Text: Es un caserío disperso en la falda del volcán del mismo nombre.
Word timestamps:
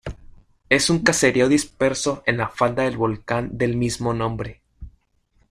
Es 0.67 0.89
un 0.89 1.03
caserío 1.03 1.47
disperso 1.47 2.23
en 2.25 2.37
la 2.37 2.49
falda 2.49 2.81
del 2.81 2.97
volcán 2.97 3.55
del 3.59 3.75
mismo 3.75 4.15
nombre. 4.15 4.63